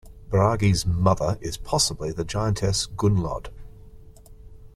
[0.31, 3.49] Bragi's mother is possibly the giantess Gunnlod.